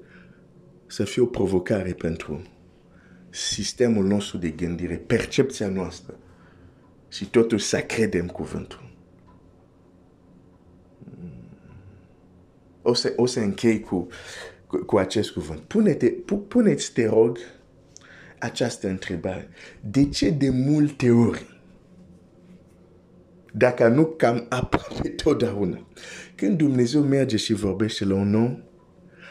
să 0.87 1.03
fie 1.03 1.21
o 1.21 1.25
provocare 1.25 1.93
pentru 1.93 2.41
sistemul 3.29 4.05
nostru 4.05 4.37
de 4.37 4.49
gândire, 4.49 4.95
percepția 4.95 5.69
noastră 5.69 6.19
și 7.15 7.25
totuși 7.25 7.65
să 7.65 7.79
credem 7.79 8.27
cuvântul. 8.27 8.93
O 12.81 12.93
să, 12.93 13.13
o 13.15 13.25
să 13.25 13.39
închei 13.39 13.79
cu, 13.79 14.07
cu, 14.67 14.77
cu 14.77 14.97
acest 14.97 15.31
cuvânt. 15.31 15.59
Pune-te, 15.59 16.09
puneți, 16.47 16.93
te 16.93 17.05
rog, 17.05 17.37
această 18.39 18.87
întrebare. 18.87 19.49
De 19.89 20.09
ce 20.09 20.29
de 20.29 20.49
multe 20.49 21.11
ori, 21.11 21.59
dacă 23.51 23.87
nu 23.87 24.05
cam 24.05 24.45
aproape 24.49 25.09
totdeauna, 25.09 25.87
când 26.35 26.57
Dumnezeu 26.57 27.01
merge 27.01 27.37
și 27.37 27.53
vorbește 27.53 28.05
la 28.05 28.15
un 28.15 28.35
om 28.35 28.57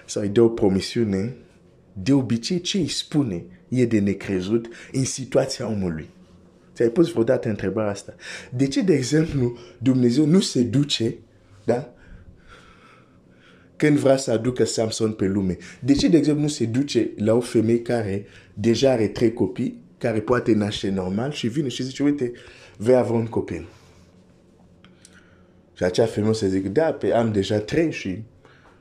sau 0.07 0.23
îi 0.23 0.29
dă 0.29 0.43
o 0.43 0.49
promisiune, 0.49 1.37
de 1.93 2.13
obicei 2.13 2.61
ce 2.61 2.79
îi 2.79 2.89
spune 2.89 3.45
e 3.69 3.85
de 3.87 3.99
necrezut 3.99 4.69
în 4.93 5.05
situația 5.05 5.69
omului. 5.69 6.09
Ți-ai 6.75 6.89
pus 6.89 7.11
vreodată 7.11 7.49
întrebarea 7.49 7.91
asta? 7.91 8.15
De 8.51 8.69
ce, 8.69 8.83
de 8.83 8.95
exemplu, 8.95 9.59
Dumnezeu 9.79 10.27
nu 10.27 10.41
se 10.41 10.63
duce, 10.63 11.15
da? 11.65 11.95
Când 13.77 13.99
vrea 13.99 14.17
să 14.17 14.31
aducă 14.31 14.65
Samson 14.65 15.13
pe 15.13 15.27
lume. 15.27 15.57
De 15.81 15.93
ce, 15.93 16.09
de 16.09 16.17
exemplu, 16.17 16.43
nu 16.43 16.49
se 16.49 16.65
duce 16.65 17.11
la 17.17 17.35
o 17.35 17.41
femeie 17.41 17.83
care 17.83 18.27
deja 18.55 18.91
are 18.91 19.09
trei 19.09 19.33
copii, 19.33 19.83
care 19.99 20.21
poate 20.21 20.53
naște 20.53 20.91
normal 20.91 21.33
și 21.33 21.49
vine 21.49 21.69
și 21.69 21.83
zice, 21.83 22.03
uite, 22.03 22.33
vei 22.77 22.97
avea 22.97 23.13
un 23.13 23.27
copil. 23.27 23.67
Și 25.77 25.85
acea 25.85 26.07
femeie 26.07 26.35
să 26.35 26.47
zic, 26.47 26.69
da, 26.69 26.93
pe 26.93 27.13
am 27.13 27.33
deja 27.33 27.59
trei 27.59 27.93
și 27.93 28.23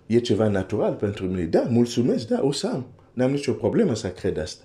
e 0.05 0.19
ceva 0.19 0.47
natural 0.47 0.93
pentru 0.93 1.25
mine. 1.25 1.43
Da, 1.43 1.61
mulțumesc, 1.69 2.27
da, 2.27 2.39
o 2.43 2.51
să 2.51 2.67
am. 2.67 2.87
N-am 3.13 3.31
nicio 3.31 3.53
problemă 3.53 3.95
să 3.95 4.07
cred 4.07 4.37
asta. 4.37 4.63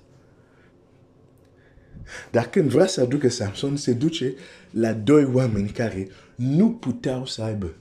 Dar 2.30 2.50
când 2.50 2.70
vrea 2.70 2.86
să 2.86 3.00
aducă 3.00 3.28
Samson, 3.28 3.76
se 3.76 3.92
duce 3.92 4.34
la 4.70 4.92
doi 4.92 5.24
oameni 5.24 5.68
care 5.68 6.08
nu 6.34 6.70
puteau 6.70 7.26
să 7.26 7.42
aibă. 7.42 7.74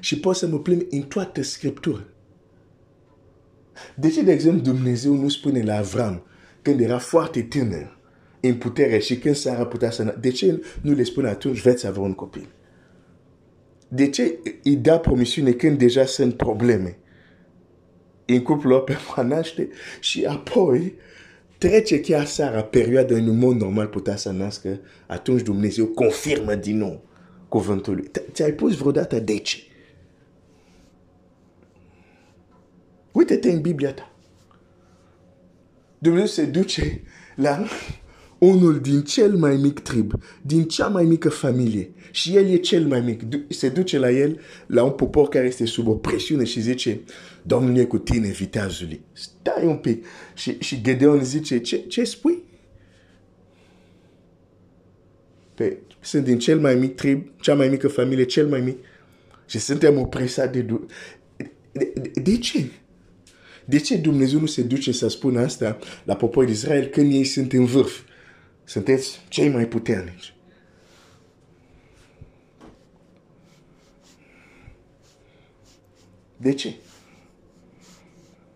Și 0.00 0.20
pot 0.20 0.36
să 0.36 0.46
mă 0.46 0.58
plâng 0.58 0.86
în 0.90 1.02
toată 1.02 1.42
Scriptura. 1.42 2.04
De 3.94 4.10
ce, 4.10 4.22
de 4.22 4.32
exemplu, 4.32 4.72
Dumnezeu 4.72 5.14
nu 5.14 5.28
spune 5.28 5.62
la 5.62 5.76
Avram, 5.76 6.26
când 6.62 6.80
era 6.80 6.98
foarte 6.98 7.42
tânăr, 7.42 7.98
în 8.40 8.54
putere 8.54 8.98
și 8.98 9.18
când 9.18 9.34
Sara 9.34 9.66
putea 9.66 9.90
să... 9.90 10.16
De 10.20 10.30
ce 10.30 10.62
nu 10.80 10.92
le 10.92 11.02
spune 11.02 11.28
atunci, 11.28 11.62
veți 11.62 11.86
avea 11.86 12.02
un 12.02 12.14
copil? 12.14 12.48
De 13.88 14.08
ce 14.08 14.38
îi 14.62 14.76
da 14.76 14.98
promisiune 14.98 15.52
când 15.52 15.78
deja 15.78 16.04
sunt 16.04 16.36
probleme? 16.36 16.98
În 18.26 18.42
cuplul 18.42 18.72
lor 18.72 18.84
pentru 18.84 19.12
a 19.16 19.22
naște 19.22 19.68
și 20.00 20.24
apoi 20.24 20.94
trece 21.58 22.00
chiar 22.00 22.24
Sara 22.24 22.62
perioada 22.62 23.14
în 23.14 23.28
un 23.28 23.38
mod 23.38 23.56
normal 23.56 23.86
putea 23.86 24.16
să 24.16 24.30
nască, 24.30 24.80
atunci 25.06 25.42
Dumnezeu 25.42 25.86
confirmă 25.86 26.54
din 26.54 26.78
nou 26.78 27.04
cuvântul 27.48 27.94
lui. 27.94 28.10
Ți-ai 28.32 28.52
pus 28.52 28.76
vreodată 28.76 29.18
de 29.18 29.38
ce? 29.38 29.56
Uite-te 33.12 33.50
în 33.50 33.60
Biblia 33.60 33.92
ta. 33.92 34.12
Dumnezeu 35.98 36.26
se 36.26 36.44
duce 36.44 37.02
la 37.34 37.66
unul 38.42 38.80
din 38.80 39.02
cel 39.02 39.36
mai 39.36 39.56
mic 39.56 39.80
trib, 39.80 40.12
din 40.40 40.64
cea 40.64 40.88
mai 40.88 41.04
mică 41.04 41.28
familie. 41.28 41.90
Și 42.10 42.36
el 42.36 42.46
e 42.46 42.56
cel 42.56 42.86
mai 42.86 43.00
mic. 43.00 43.22
Se 43.48 43.68
duce 43.68 43.98
la 43.98 44.10
el, 44.10 44.40
la 44.66 44.84
un 44.84 44.90
popor 44.90 45.28
care 45.28 45.46
este 45.46 45.66
sub 45.66 45.88
o 45.88 45.94
presiune 45.94 46.44
și 46.44 46.60
zice, 46.60 47.00
Domnul 47.42 47.76
e 47.76 47.84
cu 47.84 47.98
tine, 47.98 48.28
viteazul 48.28 49.00
Stai 49.12 49.64
un 49.64 49.76
pic. 49.76 50.06
Și, 50.34 50.56
și 50.58 50.80
Gedeon 50.82 51.24
zice, 51.24 51.58
ce, 51.58 51.76
ce 51.76 52.04
spui? 52.04 52.42
Pe, 55.54 55.78
sunt 56.00 56.24
din 56.24 56.38
cel 56.38 56.60
mai 56.60 56.74
mic 56.74 56.94
trib, 56.94 57.26
cea 57.40 57.54
mai 57.54 57.68
mică 57.68 57.88
familie, 57.88 58.24
cel 58.24 58.46
mai 58.46 58.60
mic. 58.60 58.76
Și 59.46 59.58
suntem 59.58 59.98
opresați 59.98 60.52
de, 60.52 60.60
de, 61.72 61.92
de, 61.94 62.10
de 62.22 62.38
ce? 62.38 62.70
De 63.64 63.78
ce 63.78 63.96
Dumnezeu 63.96 64.40
nu 64.40 64.46
se 64.46 64.62
duce 64.62 64.92
să 64.92 65.08
spună 65.08 65.40
asta 65.40 65.78
la 66.04 66.16
poporul 66.16 66.50
Israel 66.50 66.84
când 66.84 67.12
ei 67.12 67.24
sunt 67.24 67.52
în 67.52 67.64
vârf? 67.64 68.00
Sunteți 68.64 69.20
cei 69.28 69.48
mai 69.48 69.66
puternici. 69.66 70.34
De 76.36 76.52
ce? 76.52 76.74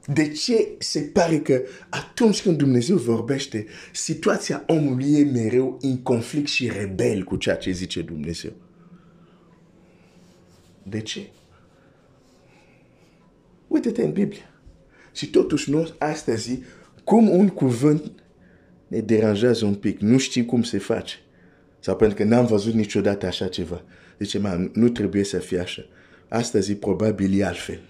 De 0.07 0.33
ce 0.33 0.75
se 0.79 1.01
pare 1.01 1.40
că 1.40 1.62
atunci 1.88 2.42
când 2.42 2.57
Dumnezeu 2.57 2.97
vorbește, 2.97 3.66
situația 3.92 4.64
omului 4.66 5.12
e 5.12 5.25
mereu 5.25 5.79
în 5.81 6.03
conflict 6.03 6.49
și 6.49 6.69
rebel 6.69 7.25
cu 7.25 7.37
ceea 7.37 7.57
ce 7.57 7.71
zice 7.71 8.03
Dumnezeu? 8.03 8.53
De 10.83 11.01
ce? 11.01 11.31
Uite-te 13.66 14.03
în 14.03 14.12
Biblie. 14.12 14.51
Și 15.12 15.31
totuși 15.31 15.71
noi 15.71 15.95
astăzi, 15.99 16.59
cum 17.05 17.29
un 17.29 17.49
cuvânt 17.49 18.12
ne 18.87 19.01
deranjează 19.01 19.64
un 19.64 19.75
pic, 19.75 20.01
nu 20.01 20.18
știm 20.18 20.44
cum 20.44 20.62
se 20.62 20.79
face. 20.79 21.16
Sau 21.79 21.96
pentru 21.96 22.16
că 22.16 22.25
n-am 22.25 22.46
văzut 22.46 22.72
niciodată 22.72 23.27
așa 23.27 23.49
ceva. 23.49 23.83
Zice, 24.18 24.38
man, 24.38 24.70
nu 24.75 24.88
trebuie 24.88 25.25
să 25.25 25.38
fie 25.38 25.59
așa. 25.59 25.83
Astăzi 26.29 26.75
probabil 26.75 27.40
e 27.40 27.44
altfel. 27.44 27.81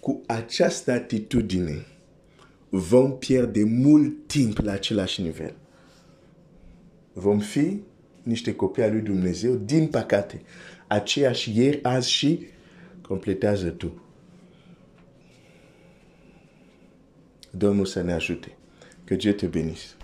Cu 0.00 0.22
această 0.26 0.92
atitudine 0.92 1.86
vom 2.68 3.18
pierde 3.18 3.64
mult 3.64 4.26
timp 4.26 4.58
la 4.58 4.72
același 4.72 5.22
nivel. 5.22 5.54
Vom 7.12 7.38
fi 7.38 7.80
niște 8.22 8.54
copii 8.54 8.82
al 8.82 8.90
lui 8.90 9.00
Dumnezeu, 9.00 9.54
din 9.54 9.86
păcate, 9.86 10.42
aceiași 10.86 11.58
ieri, 11.58 11.82
azi 11.82 12.10
și 12.10 12.46
completează 13.02 13.68
tu. 13.68 14.05
Domnul 17.56 17.86
să 17.86 18.02
ne 18.02 18.12
ajute. 18.12 18.56
Que 19.04 19.16
Dieu 19.16 19.32
te 19.32 19.46
bénisse. 19.46 19.95